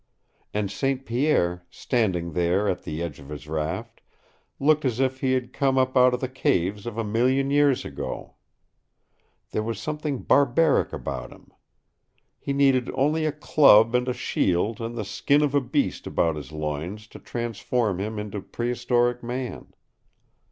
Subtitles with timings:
[0.51, 1.05] And St.
[1.05, 4.01] Pierre, standing there at the edge of his raft,
[4.59, 7.85] looked as if he had come up out of the caves of a million years
[7.85, 8.33] ago!
[9.51, 11.51] There was something barbaric about him.
[12.39, 16.35] He needed only a club and a shield and the skin of a beast about
[16.35, 19.71] his loins to transform him into prehistoric man.